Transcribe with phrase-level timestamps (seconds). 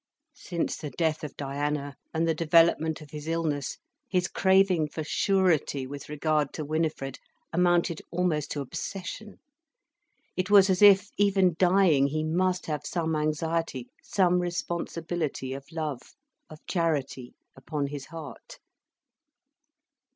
[0.33, 3.77] Since the death of Diana, and the development of his illness,
[4.09, 7.19] his craving for surety with regard to Winifred
[7.53, 9.37] amounted almost to obsession.
[10.35, 16.01] It was as if, even dying, he must have some anxiety, some responsibility of love,
[16.49, 18.57] of Charity, upon his heart.